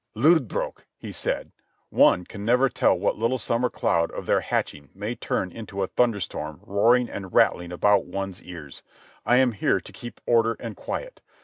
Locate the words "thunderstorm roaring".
5.89-7.07